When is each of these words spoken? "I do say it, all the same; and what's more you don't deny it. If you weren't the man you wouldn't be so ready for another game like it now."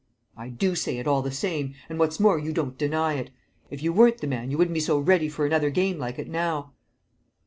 "I 0.35 0.49
do 0.49 0.73
say 0.73 0.97
it, 0.97 1.05
all 1.05 1.21
the 1.21 1.29
same; 1.29 1.75
and 1.87 1.99
what's 1.99 2.19
more 2.19 2.39
you 2.39 2.53
don't 2.53 2.75
deny 2.75 3.13
it. 3.13 3.29
If 3.69 3.83
you 3.83 3.93
weren't 3.93 4.17
the 4.17 4.25
man 4.25 4.49
you 4.49 4.57
wouldn't 4.57 4.73
be 4.73 4.79
so 4.79 4.97
ready 4.97 5.29
for 5.29 5.45
another 5.45 5.69
game 5.69 5.99
like 5.99 6.17
it 6.17 6.27
now." 6.27 6.73